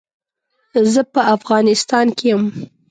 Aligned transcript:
زه 0.93 1.01
په 1.13 1.21
افغانيستان 1.35 2.05
کې 2.17 2.25
يم. 2.31 2.43